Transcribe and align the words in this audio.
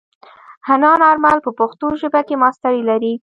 حنان 0.67 0.99
آرمل 1.11 1.37
په 1.45 1.51
پښتو 1.59 1.85
ژبه 2.01 2.21
کې 2.27 2.35
ماسټري 2.43 2.81
لري. 2.89 3.13